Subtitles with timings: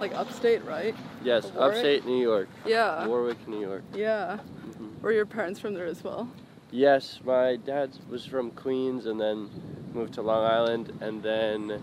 [0.00, 0.94] like upstate, right?
[1.22, 2.48] Yes, upstate New York.
[2.64, 3.06] Yeah.
[3.06, 3.82] Warwick, New York.
[3.94, 4.38] Yeah.
[4.68, 5.00] Mhm.
[5.02, 6.28] Were your parents from there as well?
[6.70, 9.48] Yes, my dad was from Queens and then
[9.94, 11.80] moved to Long Island and then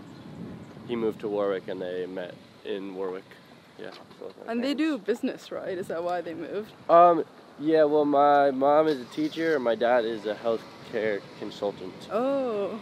[0.86, 3.24] he moved to Warwick and they met in Warwick.
[3.78, 3.90] Yeah.
[4.20, 5.76] so And they do business, right?
[5.76, 6.70] Is that why they moved?
[6.88, 7.24] Um,
[7.58, 11.92] yeah, well, my mom is a teacher and my dad is a healthcare consultant.
[12.12, 12.78] Oh.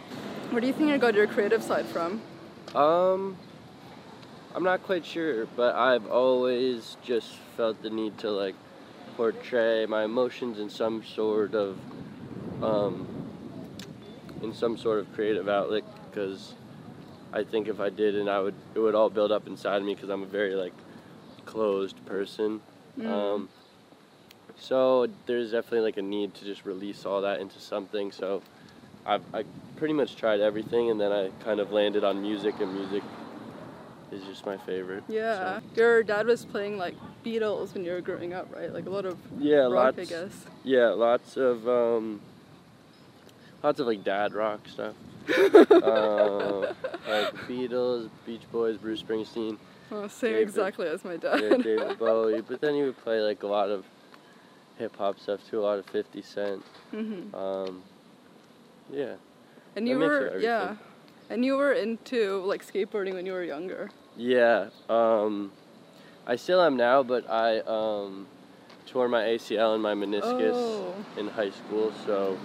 [0.51, 2.21] Where do you think you got your creative side from?
[2.75, 3.37] Um,
[4.55, 8.55] I'm not quite sure, but I've always just felt the need to like
[9.17, 11.77] portray my emotions in some sort of
[12.61, 13.07] um,
[14.43, 16.53] in some sort of creative outlet because
[17.31, 19.83] I think if I did and I would it would all build up inside of
[19.83, 20.73] me because I'm a very like
[21.45, 22.61] closed person.
[22.99, 23.07] Mm.
[23.07, 23.49] Um,
[24.55, 28.11] so there's definitely like a need to just release all that into something.
[28.11, 28.43] So
[29.03, 29.45] I've I
[29.77, 33.03] pretty much tried everything, and then I kind of landed on music, and music
[34.13, 35.03] is just my favorite.
[35.07, 35.59] Yeah.
[35.59, 38.71] So, Your dad was playing like Beatles when you were growing up, right?
[38.73, 39.99] Like a lot of yeah, rock, lots.
[39.99, 40.45] I guess.
[40.63, 42.21] Yeah, lots of um,
[43.61, 44.95] lots of like dad rock stuff.
[45.37, 46.59] uh,
[47.07, 49.57] like Beatles, Beach Boys, Bruce Springsteen,
[49.91, 51.63] Oh, same David- exactly as my yeah, dad.
[51.63, 52.41] David Bowie.
[52.41, 53.85] But then he would play like a lot of
[54.77, 56.63] hip hop stuff too, a lot of 50 Cent.
[56.91, 57.83] hmm Um,
[58.91, 59.15] yeah.
[59.75, 60.75] And you were yeah.
[61.29, 63.89] And you were into like skateboarding when you were younger.
[64.15, 65.51] Yeah, um,
[66.27, 68.27] I still am now, but I um,
[68.85, 70.93] tore my ACL and my meniscus Oh.
[71.17, 72.37] in high school, so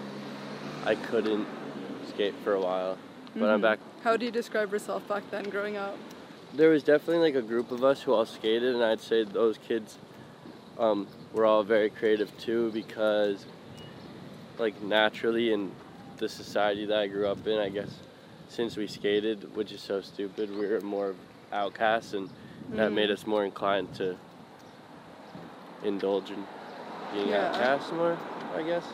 [0.84, 1.46] I couldn't
[2.08, 2.96] skate for a while.
[3.34, 3.62] But I'm Mhm.
[3.62, 3.78] back.
[4.02, 5.96] How do you describe yourself back then growing up?
[6.54, 9.58] There was definitely like a group of us who all skated, and I'd say those
[9.58, 9.98] kids
[10.78, 13.44] um, were all very creative too because,
[14.58, 15.72] like, naturally in
[16.16, 17.90] the society that I grew up in, I guess,
[18.48, 21.14] since we skated, which is so stupid, we were more
[21.52, 22.28] outcasts, and
[22.70, 22.94] that Mm.
[22.94, 24.16] made us more inclined to
[25.82, 26.44] indulge in
[27.12, 27.48] being Yeah.
[27.48, 28.16] outcasts more,
[28.54, 28.84] I guess.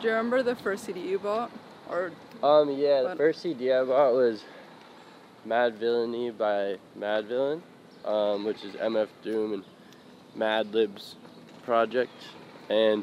[0.00, 1.50] Do you remember the first CD you bought?
[1.90, 4.44] Or Um, yeah, the first CD I bought was
[5.46, 7.62] Madvillainy by Madvillain,
[8.04, 9.64] um, which is MF Doom and
[10.36, 11.16] Madlib's
[11.64, 12.12] project.
[12.68, 13.02] And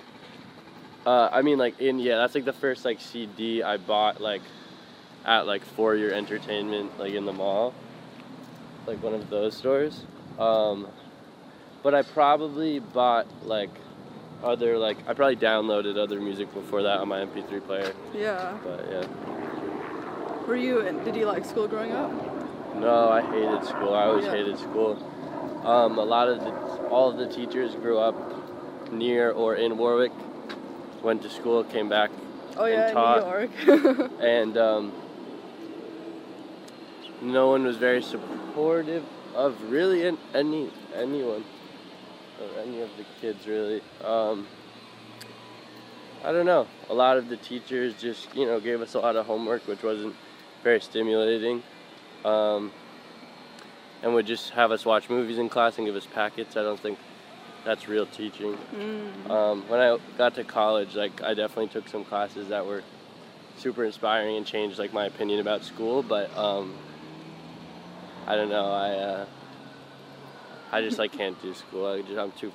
[1.06, 4.42] uh, I mean, like, in yeah, that's like the first like CD I bought like
[5.26, 7.74] at like For Your Entertainment, like in the mall,
[8.88, 10.04] like one of those stores.
[10.40, 10.88] Um,
[11.84, 13.70] but I probably bought like
[14.44, 17.94] other like I probably downloaded other music before that on my MP3 player.
[18.14, 18.58] yeah.
[18.64, 20.46] But yeah.
[20.48, 22.12] Were you in, did you like school growing up?
[22.76, 23.94] No, I hated school.
[23.96, 24.32] I always Yeah.
[24.32, 24.98] hated school.
[25.66, 26.52] Um, a lot of the,
[26.90, 28.16] all of the teachers grew up
[28.92, 30.12] near or in Warwick,
[31.02, 32.12] went to school, came back,
[32.58, 33.24] Oh yeah, in taught.
[33.66, 34.12] New York.
[34.22, 34.94] and um,
[37.26, 39.04] no one was very supportive
[39.34, 41.44] of really any anyone,
[42.40, 43.82] or any of the kids really.
[44.04, 44.48] Um,
[46.24, 46.68] I don't know.
[46.90, 49.84] A lot of the teachers just you know gave us a lot of homework, which
[49.84, 50.16] wasn't
[50.64, 51.64] very stimulating.
[52.24, 52.72] Um,
[54.02, 56.56] and would just have us watch movies in class and give us packets.
[56.56, 57.00] I don't think
[57.64, 58.58] that's real teaching.
[58.76, 59.30] Mm.
[59.30, 62.84] Um, when I got to college, like I definitely took some classes that were
[63.58, 66.04] super inspiring and changed like my opinion about school.
[66.04, 66.76] But um,
[68.28, 68.66] I don't know.
[68.72, 69.26] I uh,
[70.72, 71.86] I just like can't do school.
[71.86, 72.52] I just I'm too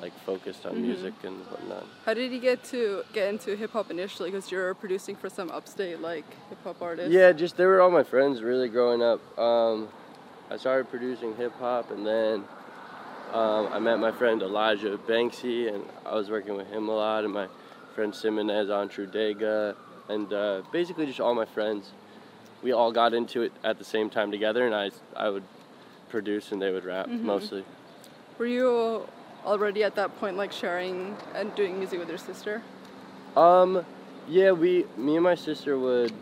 [0.00, 0.82] like focused on Mhm.
[0.82, 1.84] music and whatnot.
[2.04, 4.30] How did you get to get into hip hop initially?
[4.30, 7.12] Because you're producing for some upstate like hip hop artists.
[7.12, 9.20] Yeah, just they were all my friends really growing up.
[9.38, 9.88] Um,
[10.50, 12.44] I started producing hip hop and then
[13.32, 17.24] um, I met my friend Elijah Banksy and I was working with him a lot
[17.24, 17.48] and my
[17.94, 19.76] friend Simonez Antrudega
[20.08, 21.92] and uh, basically just all my friends.
[22.62, 25.44] We all got into it at the same time together and I, I would
[26.08, 27.24] produce and they would rap Mhm.
[27.24, 27.64] mostly.
[28.38, 29.06] Were you
[29.44, 32.62] already at that point like sharing and doing music with your sister?
[33.36, 33.86] Um,
[34.26, 36.12] yeah, we, me and my sister would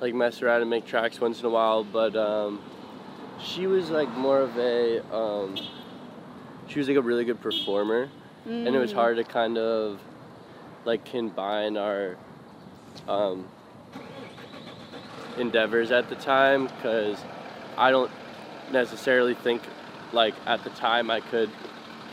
[0.00, 2.60] like mess around and make tracks once in a while, but um,
[3.38, 5.56] she was like more of a, um,
[6.66, 8.08] she was like a really good performer,
[8.46, 8.96] and it was Mm.
[8.96, 10.00] hard to kind of
[10.84, 12.16] like combine our
[13.06, 13.48] um,
[15.38, 17.18] endeavors at the time because
[17.76, 18.10] I don't
[18.70, 19.62] necessarily think
[20.12, 21.50] like at the time I could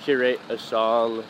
[0.03, 1.23] curate a song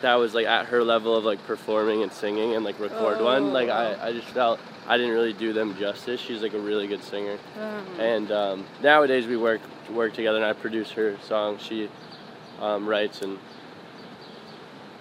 [0.00, 3.52] that was like at her level of like performing and singing and like record one.
[3.52, 3.98] Like I, Oh.
[4.08, 6.20] I just felt I didn't really do them justice.
[6.20, 7.38] She's like a really good singer.
[7.58, 9.60] Um, And um, nowadays we work
[9.90, 11.62] work together, and I produce her songs.
[11.62, 11.88] She
[12.60, 13.38] um, writes and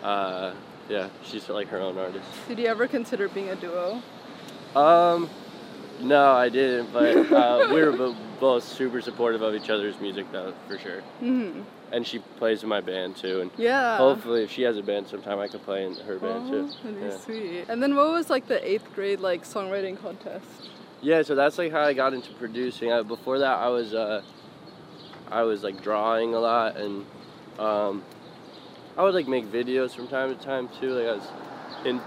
[0.04, 0.54] uh,
[0.90, 2.26] yeah, she's like her own artist.
[2.48, 4.02] did you ever consider being a duo?
[4.76, 5.30] Um,
[6.04, 10.32] no, I didn't, but uh, we were bo- both super supportive of each other's music,
[10.32, 11.02] though, for sure.
[11.20, 11.62] hmm
[11.92, 13.98] And she plays in my band too, and Yeah.
[13.98, 16.70] hopefully, if she has a band sometime, I could play in her band Oh, too.
[16.84, 17.18] that'd be Yeah.
[17.18, 17.66] sweet.
[17.70, 20.46] And then what was like the eighth grade like songwriting contest?
[21.02, 22.92] Yeah, so that's like how I got into producing.
[22.92, 24.22] I, before that, I was uh,
[25.32, 27.06] I was like drawing a lot, and
[27.60, 28.04] um,
[28.98, 30.94] I would like make videos from time to time too.
[30.94, 31.28] Like I was
[31.86, 32.02] in,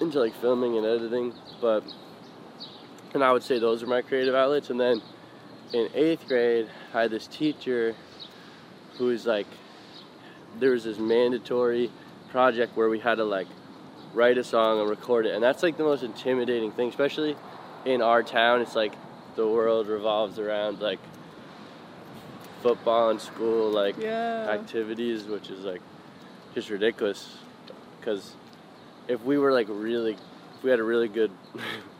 [0.00, 1.82] into like filming and editing, but
[3.14, 4.70] and I would say those are my creative outlets.
[4.70, 5.02] And then
[5.72, 7.94] in eighth grade, I had this teacher
[8.98, 9.46] who was like,
[10.58, 11.90] there was this mandatory
[12.30, 13.46] project where we had to like
[14.14, 17.36] write a song and record it, and that's like the most intimidating thing, especially
[17.84, 18.60] in our town.
[18.60, 18.92] It's like
[19.36, 20.98] the world revolves around like
[22.62, 24.46] football and school, like Yeah.
[24.50, 25.80] activities, which is like
[26.54, 27.38] just ridiculous.
[27.98, 28.34] Because
[29.08, 31.30] if we were like really, if we had a really good,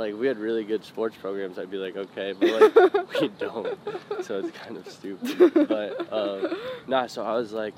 [0.00, 3.78] like we had really good sports programs, I'd be like okay, but like we don't,
[4.24, 5.68] so it's kind of stupid.
[5.68, 6.56] But um,
[6.88, 7.74] nah, so I was like,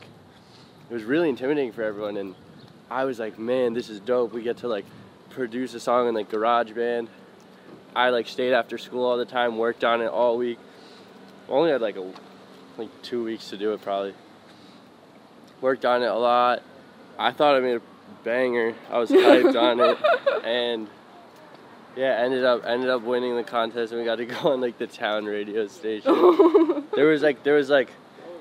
[0.88, 2.36] it was really intimidating for everyone, and
[2.88, 4.32] I was like, man, this is dope.
[4.32, 4.84] We get to like
[5.30, 7.08] produce a song in like GarageBand.
[7.94, 10.60] I like stayed after school all the time, worked on it all week.
[11.48, 12.08] Only had like a
[12.78, 14.14] like two weeks to do it probably.
[15.60, 16.62] Worked on it a lot.
[17.18, 17.82] I thought I made a
[18.22, 18.74] banger.
[18.90, 19.98] I was hyped on it,
[20.44, 20.88] and
[21.96, 24.78] yeah, ended up ended up winning the contest, and we got to go on like
[24.78, 26.86] the town radio station.
[26.94, 27.90] there was like there was like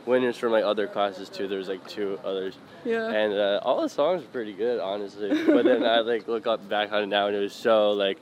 [0.05, 1.47] winners from like other classes too.
[1.47, 2.55] There was like two others,
[2.85, 3.09] yeah.
[3.09, 5.29] and uh, all the songs were pretty good, honestly.
[5.45, 8.17] But then I like look up back on it now, and it was so like,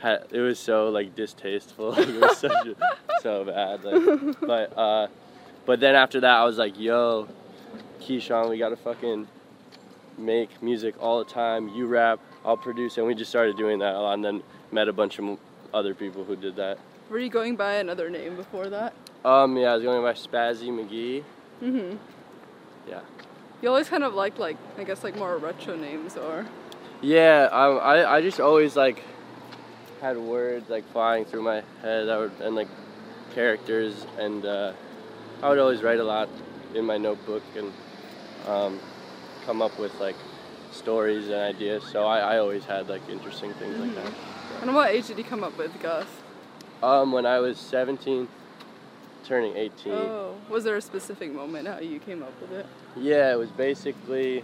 [0.00, 1.90] ha- it was so like distasteful.
[1.90, 2.76] Like, it was such a,
[3.20, 3.84] so bad.
[3.84, 5.06] Like, but uh,
[5.64, 7.28] but then after that, I was like, yo,
[8.00, 9.28] Keyshawn, we gotta fucking
[10.18, 11.68] make music all the time.
[11.68, 14.42] You rap, I'll produce, and we just started doing that a lot, and then
[14.74, 15.38] met a bunch of
[15.72, 16.78] other people who did that.
[17.08, 18.92] Were you going by another name before that?
[19.24, 21.22] Um, yeah, I was going by Spazzy McGee.
[21.62, 21.96] Mm-hmm.
[22.88, 23.00] Yeah.
[23.62, 26.44] You always kind of liked like I guess like more retro names or
[27.00, 29.02] Yeah, um, I I just always like
[30.02, 32.68] had words like flying through my head that would, and like
[33.34, 34.72] characters and uh,
[35.42, 36.28] I would always write a lot
[36.74, 37.72] in my notebook and
[38.46, 38.80] um,
[39.46, 40.16] come up with like
[40.72, 41.84] stories and ideas.
[41.84, 44.12] So I, I always had like interesting things like that.
[44.64, 46.06] And what age did you come up with Gus?
[46.82, 48.26] Um, when I was 17,
[49.22, 49.92] turning 18.
[49.92, 52.64] Oh, was there a specific moment how you came up with it?
[52.96, 54.42] Yeah, it was basically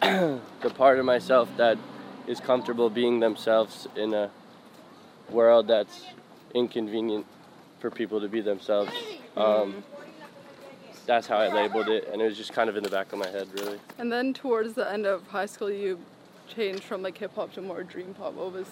[0.00, 0.40] the
[0.74, 1.76] part of myself that
[2.26, 4.30] is comfortable being themselves in a
[5.28, 6.06] world that's
[6.54, 7.26] inconvenient
[7.80, 8.92] for people to be themselves.
[9.36, 9.84] Um,
[11.04, 13.18] that's how I labeled it, and it was just kind of in the back of
[13.18, 13.78] my head, really.
[13.98, 15.98] And then towards the end of high school, you
[16.54, 18.34] changed from like hip hop to more dream pop.
[18.34, 18.66] What was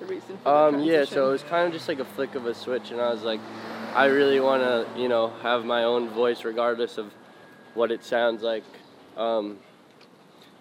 [0.00, 2.46] the reason for Um, yeah, so it was kind of just like a flick of
[2.46, 3.40] a switch, and I was like,
[3.94, 7.12] I really want to, you know, have my own voice regardless of
[7.74, 8.64] what it sounds like
[9.16, 9.58] um,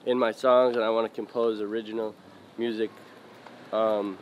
[0.06, 2.13] in my songs, and I want to compose original
[2.58, 2.90] music
[3.74, 4.18] um,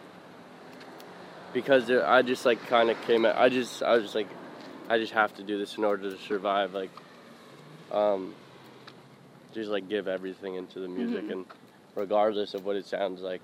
[1.53, 3.25] because I just like kind of came.
[3.25, 4.29] At, I just I was just like,
[4.89, 6.74] I just have to do this in order to survive.
[6.74, 6.91] Like,
[7.91, 8.34] um,
[9.53, 11.32] just like give everything into the music, Mhm.
[11.32, 11.46] and
[12.00, 13.41] regardless of what it sounds like,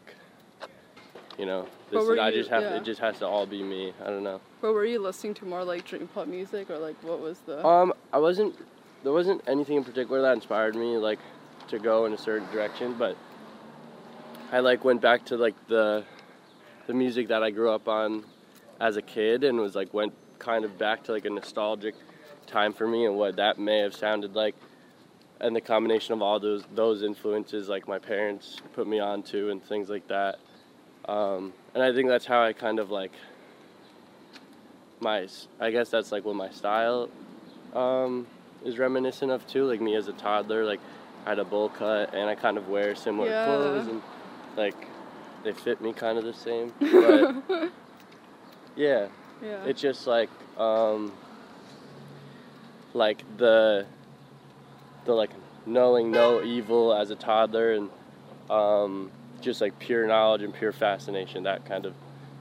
[1.37, 2.77] you know, this is, I you- just have yeah.
[2.77, 3.93] it just has to all be me.
[4.03, 4.39] I don't know.
[4.61, 7.65] But were you listening to more like dream pop music or like what was the?
[7.65, 8.55] Um, I wasn't.
[9.03, 11.19] There wasn't anything in particular that inspired me like
[11.67, 13.15] to go in a certain direction, but
[14.51, 16.03] I like went back to like the
[16.87, 18.23] the music that I grew up on
[18.79, 21.95] as a kid and was like went kind of back to like a nostalgic
[22.45, 24.55] time for me and what that may have sounded like
[25.41, 29.49] and the combination of all those those influences like my parents put me on to
[29.49, 30.39] and things like that
[31.07, 33.11] um, and I think that's how I kind of like
[35.01, 35.27] my
[35.59, 37.09] i guess that's like what my style
[37.73, 38.25] um,
[38.63, 39.65] is reminiscent of too.
[39.65, 40.79] Like me as a toddler, like
[41.25, 43.43] I had a bowl cut and I kind of wear similar Yeah.
[43.43, 44.01] clothes and
[44.55, 44.87] like
[45.43, 46.73] they fit me kind of the same.
[46.81, 47.71] But
[48.75, 49.07] yeah,
[49.41, 49.63] yeah.
[49.65, 51.11] it's just like um,
[52.93, 53.85] like the
[55.05, 55.31] the like
[55.65, 57.89] knowing no evil as a toddler and
[58.49, 61.93] um, just like pure knowledge and pure fascination that kind of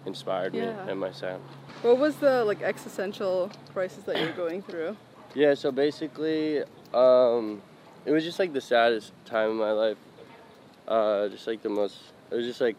[0.06, 0.84] inspired Yeah.
[0.84, 1.42] me and my sound.
[1.82, 4.96] What was the like existential crisis that you were going through?
[5.34, 7.60] Yeah, so basically, um,
[8.04, 9.98] it was just like the saddest time of my life.
[10.86, 11.96] Uh, just like the most,
[12.30, 12.76] it was just like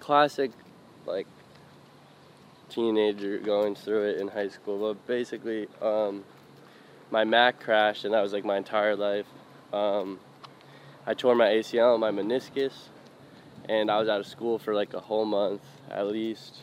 [0.00, 0.50] classic,
[1.06, 1.26] like
[2.68, 4.78] teenager going through it in high school.
[4.92, 6.24] But basically, um,
[7.14, 9.26] my Mac crashed, and that was like my entire life.
[9.72, 10.18] Um,
[11.06, 12.72] I tore my ACL and my meniscus,
[13.68, 16.56] and I was out of school for like a whole month at least.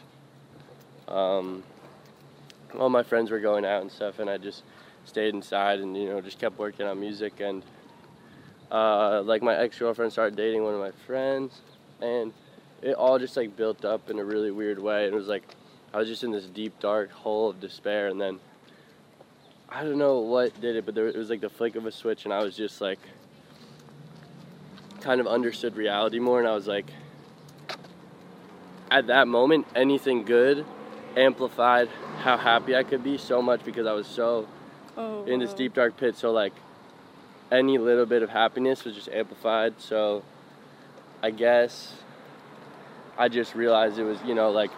[1.08, 1.64] Um,
[2.78, 4.64] all my friends were going out and stuff, and I just
[5.06, 7.40] stayed inside and you know just kept working on music.
[7.40, 7.64] And
[8.70, 11.62] uh, like my ex girlfriend started dating one of my friends,
[12.02, 12.34] and
[12.82, 15.06] it all just like built up in a really weird way.
[15.06, 15.56] And it was like
[15.94, 18.42] I was just in this deep dark hole of despair, and then
[19.74, 21.92] I don't know what did it, but there, it was like the flick of a
[21.94, 23.00] switch, and I was just like
[25.00, 26.92] kind of understood reality more, and I was like,
[28.92, 30.66] at that moment, anything good
[31.16, 34.48] amplified how happy I could be so much because I was so
[34.98, 35.58] Oh, in this wow.
[35.58, 36.18] deep dark pit.
[36.18, 36.54] So like,
[37.50, 39.76] any little bit of happiness was just amplified.
[39.80, 40.24] So,
[41.24, 41.94] I guess
[43.18, 44.72] I just realized it was you know like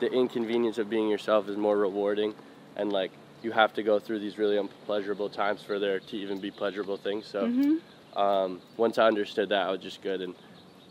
[0.00, 2.34] the inconvenience of being yourself is more rewarding,
[2.74, 6.40] and like you have to go through these really unpleasurable times for there to even
[6.40, 7.26] be pleasurable things.
[7.26, 7.80] So Mhm.
[8.16, 10.34] um, once I understood that, I was just good, and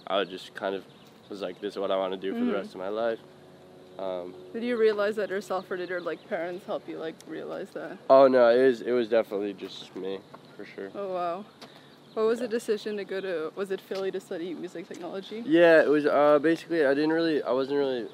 [0.08, 0.86] I was just kind of
[1.30, 2.48] was like, this is what I want to do for Mhm.
[2.48, 3.20] the rest of my life.
[4.00, 7.70] Um, Did you realize that yourself, or did your like parents help you like realize
[7.72, 7.98] that?
[8.10, 10.20] oh no, it was it was definitely just me
[10.56, 10.92] for sure.
[10.96, 11.46] Oh wow.
[12.14, 13.52] What was the decision to go to?
[13.56, 15.44] Was it Philly to study music technology?
[15.46, 18.08] Yeah, it was uh, basically I didn't really I wasn't really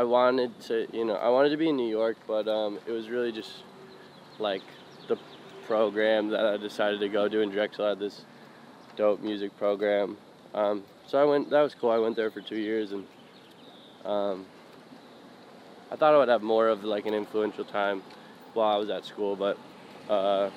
[0.00, 2.90] I wanted to you know I wanted to be in New York, but um, it
[2.90, 3.50] was really just
[4.38, 4.62] like
[5.08, 5.18] the
[5.66, 8.24] program that I decided to go to in Drexel had this
[8.96, 10.16] dope music program.
[10.54, 11.50] Um, so I went.
[11.50, 11.90] That was cool.
[11.90, 13.06] I went there for two years, and
[14.06, 14.46] um,
[15.90, 18.02] I thought I would have more of like an influential time
[18.54, 19.58] while I was at school, but
[20.08, 20.48] uh,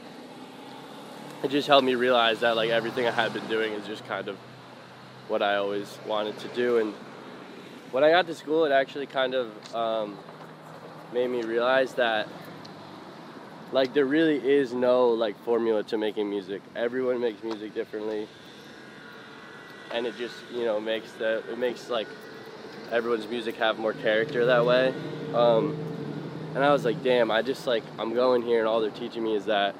[1.44, 4.30] it just helped me realize that like everything I had been doing is just kind
[4.30, 4.38] of
[5.28, 6.78] what I always wanted to do.
[6.78, 6.94] And
[7.94, 10.18] when I got to school, it actually kind of um,
[11.14, 12.28] made me realize that
[13.72, 16.64] like there really is no like formula to making music.
[16.76, 18.28] Everyone makes music differently,
[19.92, 22.08] and it just you know makes the it makes like
[22.92, 24.92] everyone's music have more character that way.
[25.36, 25.78] Um,
[26.56, 29.24] and I was like, damn, I just like I'm going here, and all they're teaching
[29.24, 29.76] me is that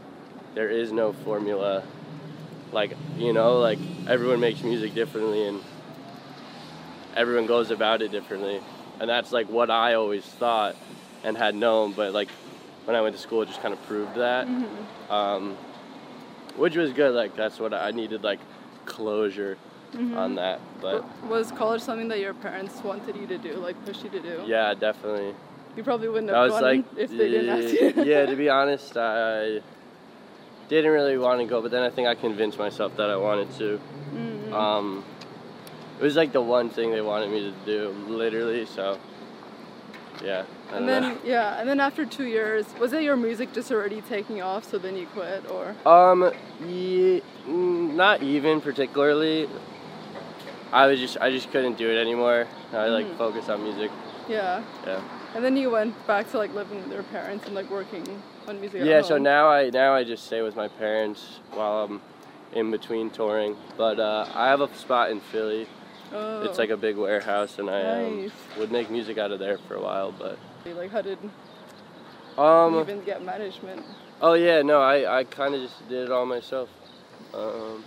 [0.54, 1.84] there is no formula.
[2.72, 5.64] Like you know, like everyone makes music differently, and
[7.16, 8.62] everyone goes about it differently,
[9.00, 10.76] and that's like what I always thought
[11.24, 12.30] and had known, but like
[12.86, 15.12] when I went to school, it just kind of proved that, Mm-hmm.
[15.14, 15.58] um,
[16.58, 17.14] which was good.
[17.14, 18.40] Like that's what I needed, like
[18.86, 19.58] closure
[19.94, 20.18] Mm-hmm.
[20.18, 20.60] on that.
[20.82, 24.20] But was college something that your parents wanted you to do, like push you to
[24.20, 24.44] do?
[24.48, 25.36] yeah, definitely.
[25.78, 28.04] You probably wouldn't I have was gone like, if they didn't ask you.
[28.04, 29.62] yeah, to be honest, I
[30.68, 33.52] didn't really want to go, but then I think I convinced myself that I wanted
[33.60, 33.80] to.
[34.16, 34.52] Mhm.
[34.54, 35.04] Um,
[36.04, 38.66] was like the one thing they wanted me to do, literally.
[38.66, 39.00] So,
[40.24, 40.44] yeah.
[40.74, 44.42] And then yeah, and then after two years, was it your music just already taking
[44.42, 45.76] off, so then you quit, or?
[45.90, 46.32] Um,
[46.68, 49.50] ye- mm, not even particularly.
[50.72, 52.48] I was just, I just couldn't do it anymore.
[52.74, 53.18] I like Mhm.
[53.18, 53.92] focus on music.
[54.28, 54.64] Yeah.
[54.86, 55.02] Yeah.
[55.36, 58.04] And then you went back to like living with your parents and like working
[58.48, 58.82] on music.
[58.84, 59.02] Yeah.
[59.04, 62.02] So now I, now I just stay with my parents while I'm
[62.54, 63.56] in between touring.
[63.78, 65.68] But uh, I have a spot in Philly.
[66.14, 66.44] Oh.
[66.44, 69.76] It's like a big warehouse, and I um, would make music out of there for
[69.76, 70.12] a while.
[70.12, 71.18] But Like, how did
[72.38, 73.84] you um, even get management?
[74.22, 76.70] oh yeah, no, I, I kind of just did it all myself.
[77.34, 77.84] Um,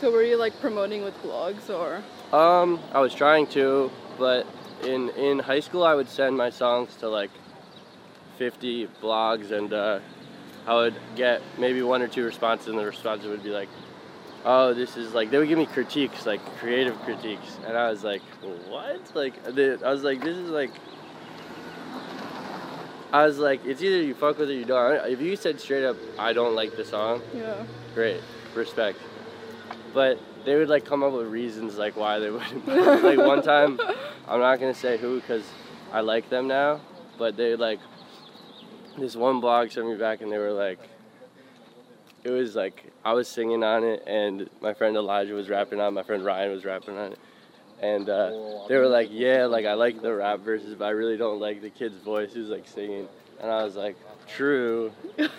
[0.00, 2.02] So were you like promoting with blogs or?
[2.36, 4.46] um, I was trying to, but
[4.84, 7.30] in in high school, I would send my songs to like
[8.36, 10.00] 50 blogs, and uh,
[10.66, 13.68] I would get maybe one or two responses, and the responses would be like,
[14.44, 18.02] "Oh, this is like," they would give me critiques, like creative critiques, and I was
[18.04, 18.22] like,
[18.68, 20.70] "What?" Like, the- I was like, "This is like."
[23.12, 25.06] I was like, it's either you fuck with it or you don't.
[25.06, 27.62] If you said straight up, I don't like the song, Yeah.
[27.94, 28.22] great,
[28.54, 28.98] respect.
[29.92, 32.66] But they would like come up with reasons like why they wouldn't.
[32.66, 33.78] like one time,
[34.26, 35.44] I'm not gonna say who because
[35.92, 36.80] I like them now,
[37.18, 37.80] but they like
[38.98, 40.78] this one blog sent me back and they were like,
[42.24, 45.88] it was like I was singing on it and my friend Elijah was rapping on,
[45.88, 47.18] it, my friend Ryan was rapping on it.
[47.80, 51.16] And uh, they were like, yeah, like I like the rap verses, but I really
[51.16, 53.08] don't like the kid's voice who's like singing.
[53.40, 54.92] And I was like, true.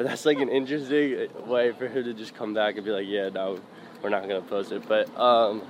[0.00, 3.06] But that's like an interesting way for him to just come back and be like,
[3.06, 3.60] yeah, no,
[4.02, 4.88] we're not gonna post it.
[4.88, 5.60] But um,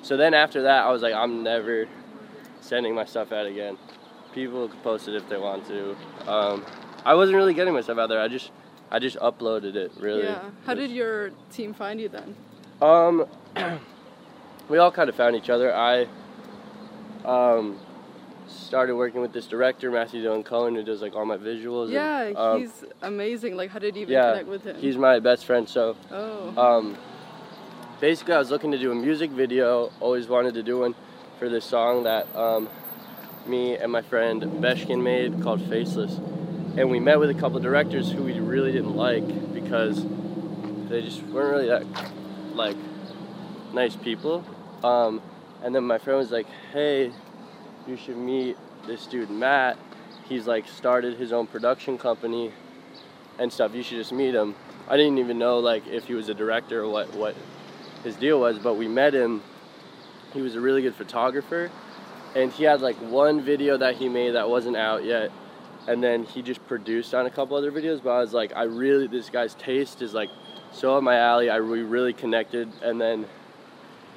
[0.00, 1.88] so then after that, I was like, I'm never
[2.60, 3.76] sending my stuff out again.
[4.32, 5.96] People can post it if they want to.
[6.30, 6.64] Um,
[7.04, 8.20] I wasn't really getting myself out there.
[8.20, 8.52] I just
[8.90, 10.24] I just uploaded it really.
[10.24, 10.50] Yeah.
[10.64, 12.34] How did your team find you then?
[12.80, 13.26] Um,
[14.68, 15.74] we all kind of found each other.
[15.74, 16.06] I
[17.24, 17.78] um
[18.48, 21.90] started working with this director Matthew Dillon Cohen who does like all my visuals.
[21.90, 23.56] Yeah, and, um, he's amazing.
[23.56, 24.76] Like, how did you even yeah, connect with him?
[24.76, 25.68] he's my best friend.
[25.68, 26.54] So oh.
[26.56, 26.96] um,
[28.00, 29.92] basically, I was looking to do a music video.
[30.00, 30.94] Always wanted to do one
[31.38, 32.68] for this song that um,
[33.46, 36.18] me and my friend Beshkin made called Faceless.
[36.76, 40.04] And we met with a couple of directors who we really didn't like because
[40.88, 41.84] they just weren't really that
[42.54, 42.76] like
[43.72, 44.44] nice people.
[44.84, 45.20] Um,
[45.62, 47.12] and then my friend was like, "Hey,
[47.86, 48.56] you should meet
[48.86, 49.76] this dude Matt.
[50.28, 52.52] He's like started his own production company
[53.38, 53.74] and stuff.
[53.74, 54.54] You should just meet him."
[54.88, 57.34] I didn't even know like if he was a director or what what
[58.04, 59.42] his deal was, but we met him.
[60.32, 61.70] He was a really good photographer,
[62.34, 65.30] and he had like one video that he made that wasn't out yet,
[65.88, 68.02] and then he just produced on a couple other videos.
[68.02, 70.28] But I was like, I really this guy's taste is like
[70.70, 71.48] so up my alley.
[71.50, 73.26] I we really connected, and then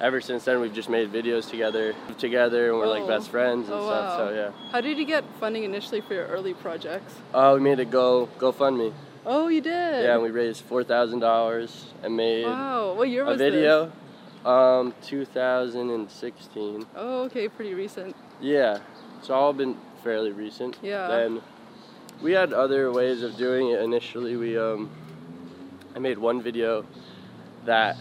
[0.00, 3.08] ever since then we've just made videos together, together, and we're like Oh.
[3.08, 4.18] best friends and Oh, stuff.
[4.18, 4.28] wow.
[4.28, 4.50] So yeah.
[4.70, 7.14] How did you get funding initially for your early projects?
[7.32, 8.92] Oh, we made a go GoFundMe.
[9.24, 10.04] Oh, you did.
[10.04, 12.94] Yeah, and we raised four thousand dollars and made Wow.
[12.94, 13.86] What year a video.
[13.86, 13.94] this?
[14.44, 16.86] Um, 2016.
[16.96, 18.16] Oh, okay, pretty recent.
[18.40, 18.78] Yeah,
[19.18, 20.78] it's all been fairly recent.
[20.82, 21.06] Yeah.
[21.06, 21.40] Then
[22.22, 23.80] we had other ways of doing it.
[23.80, 24.90] Initially, we um,
[25.94, 26.84] I made one video
[27.64, 27.96] that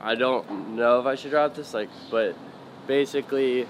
[0.00, 2.34] I don't know if I should drop this, like, but
[2.86, 3.66] basically.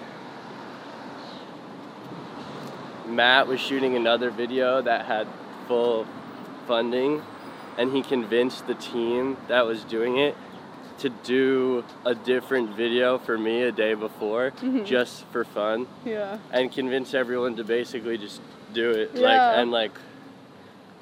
[3.06, 5.26] Matt was shooting another video that had
[5.66, 6.06] full
[6.68, 7.22] funding,
[7.76, 10.36] and he convinced the team that was doing it
[10.98, 14.86] to do a different video for me a day before, Mhm.
[14.86, 16.38] just for fun, Yeah.
[16.52, 18.40] and convince everyone to basically just
[18.72, 19.10] do it.
[19.14, 19.20] Yeah.
[19.20, 19.92] Like and like,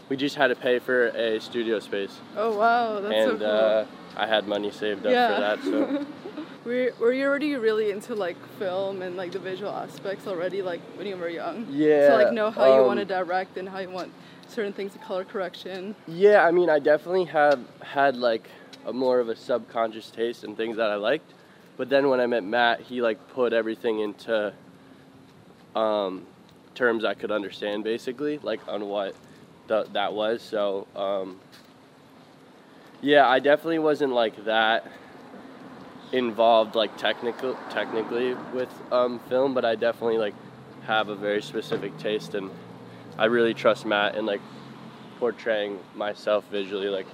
[0.08, 3.46] we just had to pay for a studio space, Oh wow, that's and so cool.
[3.46, 5.34] uh, I had money saved up yeah.
[5.34, 5.62] for that.
[5.64, 6.06] So
[6.64, 10.80] were, were you already really into like film and like the visual aspects already, like
[10.96, 11.66] when you were young?
[11.70, 12.08] yeah.
[12.08, 14.12] To like know how you want to um, direct and how you want
[14.48, 15.94] certain things to color correction.
[16.06, 18.48] Yeah, I mean, I definitely have had like
[18.86, 21.34] a more of a subconscious taste in things that I liked,
[21.76, 24.52] but then when I met Matt, he like put everything into
[25.76, 26.26] um,
[26.78, 29.14] terms I could understand, basically, like on what
[29.66, 30.40] th- that was.
[30.40, 31.40] So um,
[33.02, 34.86] yeah, I definitely wasn't like that
[36.12, 40.34] involved like technical technically with um, film, but I definitely like
[40.86, 42.50] have a very specific taste and
[43.18, 44.40] I really trust Matt in like
[45.18, 46.88] portraying myself visually.
[46.88, 47.06] Like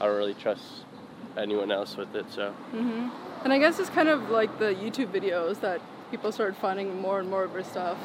[0.00, 0.64] I don't really trust
[1.38, 2.26] anyone else with it.
[2.30, 3.08] So hmm
[3.44, 5.80] And I guess it's kind of like the YouTube videos that
[6.14, 7.98] people started finding more and more of her stuff,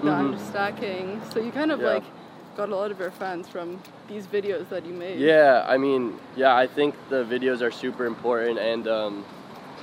[0.00, 0.38] the Mhm.
[0.38, 1.20] Stacking.
[1.32, 1.94] So you kind of Yeah.
[1.94, 2.04] like
[2.56, 5.18] got a lot of your fans from these videos that you made.
[5.18, 9.24] yeah, I mean, yeah, I think the videos are super important, and um,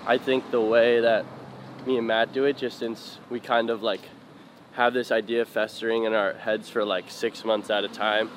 [0.08, 1.26] I think the way that
[1.86, 4.04] me and Matt do it, just since we kind of like
[4.72, 8.30] have this idea festering in our heads for like six months at a time,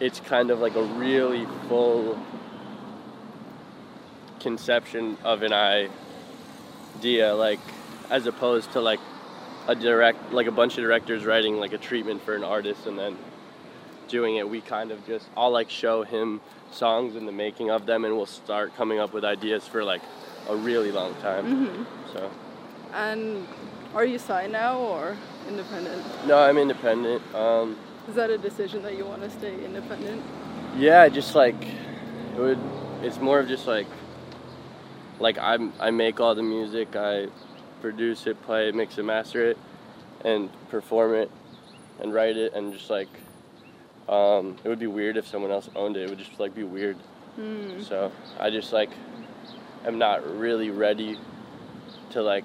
[0.00, 2.18] it's kind of like a really full
[4.40, 7.60] conception of an idea, like
[8.10, 9.00] as opposed to like
[9.66, 12.98] a direct, like a bunch of directors writing like a treatment for an artist and
[12.98, 13.16] then
[14.08, 14.48] doing it.
[14.48, 16.40] We kind of just, I'll like show him
[16.70, 20.02] songs and the making of them, and we'll start coming up with ideas for like
[20.48, 21.44] a really long time.
[21.66, 22.30] hmm So,
[22.94, 23.46] And
[23.94, 25.16] are you signed now or
[25.48, 26.02] independent?
[26.26, 27.22] no, I'm independent.
[27.34, 27.76] Um,
[28.08, 30.22] Is that a decision that you want to stay independent?
[30.76, 31.56] Yeah, just like
[32.34, 32.58] it would.
[33.02, 33.86] It's more of just like
[35.20, 37.28] like I'm I make all the music, I
[37.80, 39.58] produce it, play it, mix it, master it,
[40.24, 41.30] and perform it,
[42.00, 43.08] and write it, and just like
[44.08, 46.04] um, it would be weird if someone else owned it.
[46.04, 46.96] It would just like be weird.
[47.36, 47.80] Hmm.
[47.82, 48.90] So I just like
[49.84, 51.18] am not really ready
[52.10, 52.44] to like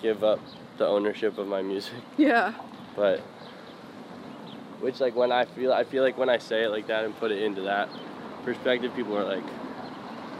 [0.00, 0.40] give up
[0.78, 2.54] the ownership of my music Yeah.
[2.94, 3.18] but
[4.80, 7.16] which like when I feel I feel like when I say it like that and
[7.16, 7.88] put it into that
[8.44, 9.44] perspective, people are like,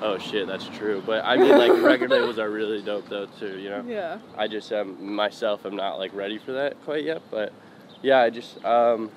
[0.01, 3.59] "Oh shit, that's true." But I mean, like record labels are really dope though too.
[3.59, 4.19] You know, Yeah.
[4.37, 5.65] I just am myself.
[5.65, 7.53] I'm not like ready for that quite yet, but
[8.03, 9.11] yeah, I just um,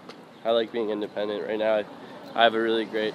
[0.46, 1.76] I like being independent right now.
[1.78, 1.86] I,
[2.36, 3.14] I have a really great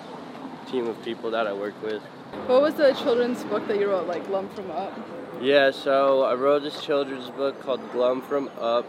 [0.71, 2.03] team of people that I work with.
[2.47, 4.93] What was the children's book that you wrote, like Glum from Up?
[5.41, 8.87] Yeah, so I wrote this children's book called Glum from Up,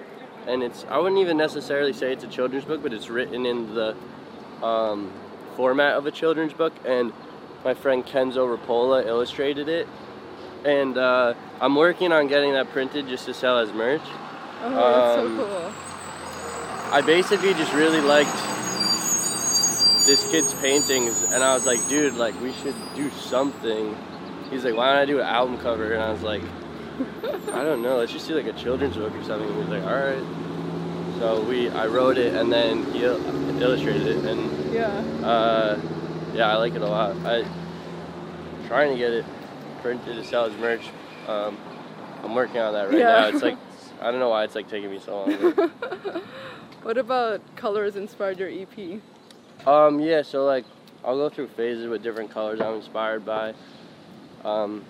[0.48, 3.74] and it's I wouldn't even necessarily say it's a children's book, but it's written in
[3.74, 3.96] the
[4.64, 5.12] um,
[5.56, 7.12] format of a children's book, and
[7.64, 9.88] my friend Kenzo Rapola illustrated it,
[10.66, 14.02] and uh, I'm working on getting that printed just to sell as merch.
[14.64, 15.74] Oh, that's Um, so cool.
[16.94, 18.34] I basically just really liked
[20.08, 23.96] this kid's paintings, and I was like, dude, like we should do something.
[24.50, 25.94] He's like, why don't I do an album cover?
[25.94, 26.42] And I was like,
[27.54, 29.48] I don't know, let's just do like a children's book or something.
[29.48, 30.24] And he was like, all right.
[31.20, 34.90] So we, I wrote it, and then he il- illustrated it, and Yeah.
[35.28, 35.78] uh,
[36.34, 37.16] yeah, I like it a lot.
[37.26, 39.26] I am trying to get it
[39.82, 40.88] printed to sell as merch.
[41.28, 41.58] Um,
[42.24, 43.06] I'm working on that right Yeah.
[43.08, 43.28] now.
[43.28, 43.58] It's like
[44.02, 46.22] I don't know why it's like taking me so long.
[46.84, 49.02] What about colors inspired your EP?
[49.68, 50.64] Um, yeah, so like
[51.04, 53.56] I'll go through phases with different colors I'm inspired by.
[54.46, 54.86] Um,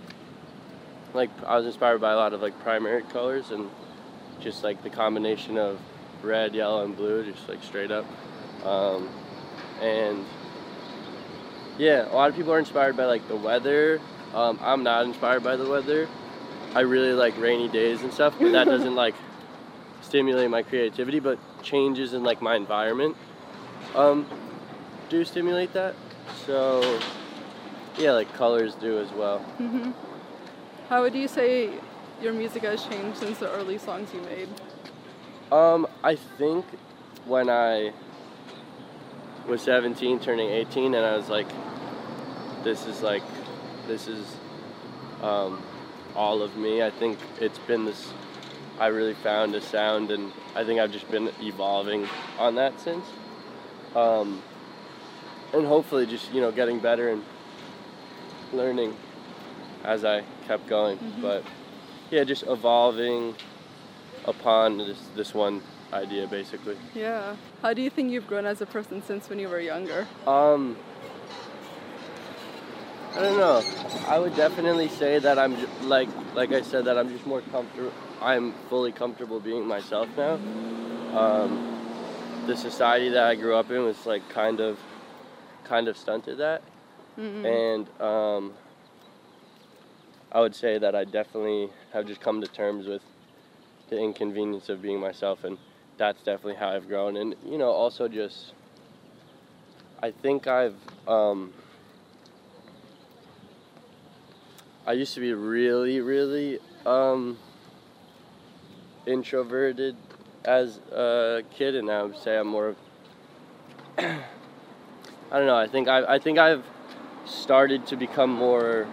[1.16, 3.72] like I was inspired by a lot of like primary colors and
[4.40, 5.80] just like the combination of
[6.22, 8.06] red, yellow, and blue, just like straight up.
[8.64, 9.10] Um,
[9.82, 10.24] and
[11.78, 14.00] yeah, a lot of people are inspired by like the weather.
[14.34, 16.08] Um, I'm not inspired by the weather.
[16.76, 19.16] I really like rainy days and stuff, but that doesn't like
[20.02, 21.20] stimulate my creativity.
[21.20, 23.16] But changes in like my environment
[23.96, 24.26] um,
[25.10, 25.96] do stimulate that.
[26.46, 27.00] So
[27.98, 29.40] yeah, like colors do as well.
[29.40, 29.92] hmm
[30.90, 31.72] How would you say
[32.22, 34.50] your music has changed since the early songs you made?
[35.52, 36.66] Um, I think
[37.26, 37.94] when I
[39.48, 41.48] was 17, turning 18, and I was like,
[42.64, 43.24] this is like,
[43.88, 44.36] this is
[45.22, 45.62] um,
[46.16, 46.84] all of me.
[46.84, 48.12] I think it's been this,
[48.80, 52.08] I really found a sound, and I think I've just been evolving
[52.38, 53.06] on that since.
[53.96, 54.42] Um,
[55.54, 57.24] and hopefully just, you know, getting better and
[58.52, 58.96] learning
[59.84, 61.00] as I kept going.
[61.22, 61.44] But
[62.12, 63.36] yeah, just evolving
[64.26, 65.62] upon this this one
[65.94, 66.78] idea basically.
[66.94, 67.36] Yeah.
[67.62, 70.08] How do you think you've grown as a person since when you were younger?
[70.26, 70.78] Um
[73.16, 73.64] I don't know.
[74.08, 77.42] I would definitely say that I'm ju- like like I said that I'm just more
[77.42, 80.40] comfortable I'm fully comfortable being myself now.
[81.18, 81.74] Um
[82.48, 84.80] the society that I grew up in was like kind of
[85.64, 86.62] kind of stunted that.
[87.18, 87.46] Mm-hmm.
[87.46, 88.54] And um
[90.32, 93.02] I would say that I definitely have just come to terms with
[93.90, 95.58] the inconvenience of being myself and
[95.98, 97.18] that's definitely how I've grown.
[97.18, 98.54] And you know also just
[100.02, 100.76] I think I've
[101.08, 101.54] um
[104.86, 107.38] I used to be really really um
[109.06, 109.96] introverted
[110.46, 112.78] as a kid and now I would say I'm more of
[113.98, 114.20] I
[115.32, 116.64] don't know I think I I think I've
[117.26, 118.88] started to become more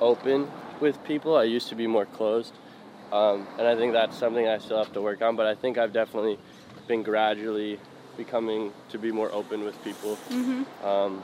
[0.00, 0.48] open
[0.80, 1.36] with people.
[1.36, 2.52] I used to be more closed
[3.12, 5.36] um, and I think that's something I still have to work on.
[5.36, 6.38] But I think I've definitely
[6.86, 7.78] been gradually
[8.16, 10.86] becoming to be more open with people, Mm-hmm.
[10.86, 11.22] um,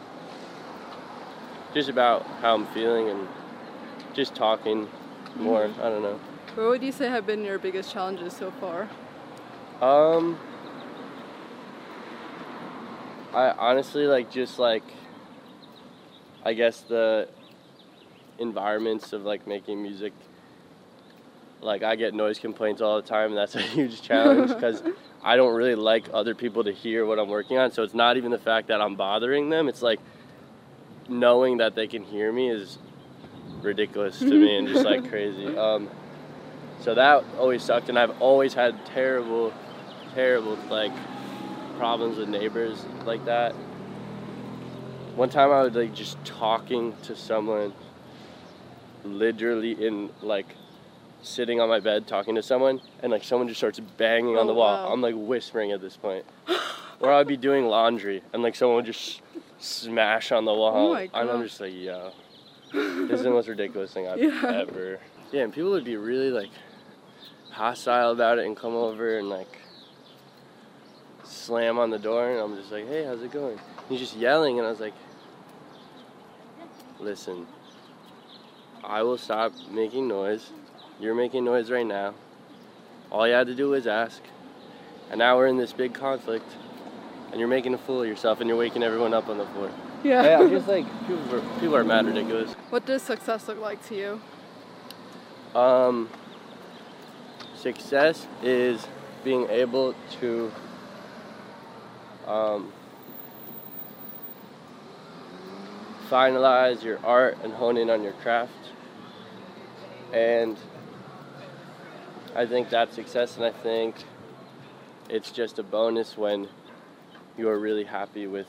[1.73, 3.29] just about how I'm feeling and
[4.13, 4.89] just talking
[5.37, 5.65] more.
[5.83, 6.21] I don't know.
[6.55, 8.89] What would you say have been your biggest challenges so far?
[9.81, 10.39] Um,
[13.33, 14.85] I honestly like just like
[16.45, 17.29] I guess the
[18.39, 20.13] environments of like making music.
[21.65, 24.83] Like I get noise complaints all the time, and that's a huge challenge because
[25.23, 27.73] I don't really like other people to hear what I'm working on.
[27.73, 29.69] So it's not even the fact that I'm bothering them.
[29.69, 29.99] It's like
[31.09, 32.79] knowing that they can hear me is
[33.63, 35.57] ridiculous to me and just like crazy.
[35.57, 35.89] Um,
[36.81, 39.53] so that always sucked, and I've always had terrible,
[40.15, 40.93] terrible like
[41.79, 43.53] problems with neighbors like that.
[45.17, 47.73] One time I was like just talking to someone,
[49.05, 50.49] literally in like
[51.25, 54.47] sitting on my bed talking to someone, and like someone just starts banging on Oh,
[54.47, 54.77] the wall.
[54.87, 54.93] wow.
[54.93, 56.25] I'm like whispering at this point,
[57.01, 59.21] or I'd be doing laundry, and like someone would just
[59.59, 62.13] smash on the wall, Oh and I'm just like, yo,
[62.73, 64.43] this is the most ridiculous thing I've Yeah.
[64.69, 65.01] ever.
[65.33, 66.51] Yeah, and people would be really like
[67.51, 69.59] hostile about it and come over and like
[71.25, 73.59] slam on the door, and I'm just like, hey, how's it going?
[73.89, 74.95] He's just yelling, and I was like,
[77.01, 77.47] listen,
[78.83, 80.51] I will stop making noise.
[81.01, 82.15] You're making noise right now.
[83.11, 84.23] All you had to do was ask.
[85.11, 86.51] And now we're in this big conflict,
[87.31, 89.71] and you're making a fool of yourself, and you're waking everyone up on the floor.
[90.03, 90.23] Yeah.
[90.23, 92.53] Yeah, I'm just like people are, people are mad ridiculous.
[92.71, 95.59] what does success look like to you?
[95.59, 96.09] Um,
[97.57, 98.87] success is
[99.25, 100.53] being able to
[102.27, 102.73] um,
[106.11, 108.53] finalize your art and hone in on your craft.
[110.13, 110.57] And
[112.37, 113.95] I think that's success, and I think
[115.09, 116.49] it's just a bonus when
[117.39, 118.49] you are really happy with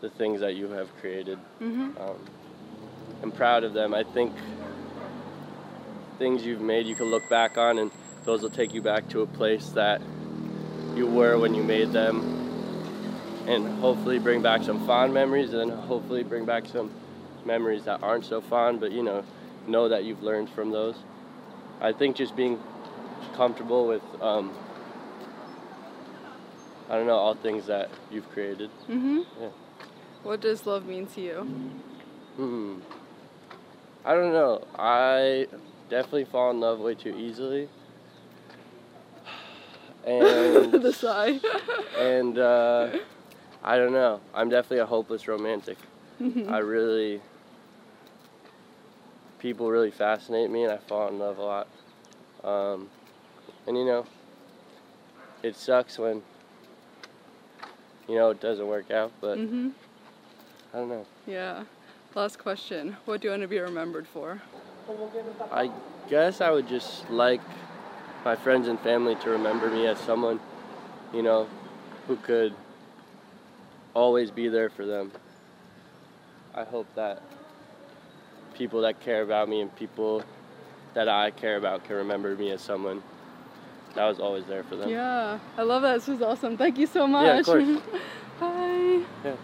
[0.00, 1.38] the things that you have created.
[1.60, 1.96] Mm-hmm.
[2.00, 2.16] Um,
[3.22, 3.94] I'm proud of them.
[3.94, 4.32] I think
[6.18, 7.90] things you've made you can look back on, and
[8.24, 10.02] those will take you back to a place that
[10.96, 16.24] you were when you made them, and hopefully bring back some fond memories, and hopefully
[16.24, 16.90] bring back some
[17.44, 19.22] memories that aren't so fond, but you know,
[19.68, 20.96] know that you've learned from those.
[21.80, 22.58] I think just being
[23.34, 24.52] comfortable with, um,
[26.88, 28.70] I don't know, all things that you've created.
[28.88, 29.20] Mm-hmm.
[29.40, 29.48] Yeah.
[30.22, 31.34] What does love mean to you?
[32.36, 32.78] Hmm.
[34.04, 34.64] I don't know.
[34.78, 35.46] I
[35.90, 37.68] definitely fall in love way too easily.
[40.06, 41.40] And the sigh.
[41.98, 42.90] and uh,
[43.64, 44.20] I don't know.
[44.32, 45.76] I'm definitely a hopeless romantic.
[46.20, 46.48] Mhm.
[46.48, 47.20] I really
[49.38, 51.68] people really fascinate me, and I fall in love a lot.
[52.44, 52.90] Um,
[53.66, 54.06] and you know,
[55.42, 56.22] it sucks when
[58.08, 59.72] you know it doesn't work out, but Mhm.
[60.72, 61.06] I don't know.
[61.26, 61.64] Yeah.
[62.14, 62.96] Last question.
[63.04, 64.40] What do you want to be remembered for?
[65.50, 65.70] I
[66.08, 67.40] guess I would just like
[68.24, 70.40] my friends and family to remember me as someone,
[71.12, 71.48] you know,
[72.06, 72.54] who could
[73.94, 75.12] always be there for them.
[76.54, 77.22] I hope that
[78.56, 80.24] people that care about me and people
[80.94, 83.02] that I care about can remember me as someone
[83.94, 84.90] that was always there for them.
[84.90, 85.38] Yeah.
[85.56, 85.94] I love that.
[85.94, 86.56] This was awesome.
[86.56, 87.24] Thank you so much.
[87.24, 87.80] Yeah, of course.
[88.40, 89.02] Bye.
[89.24, 89.36] Yeah.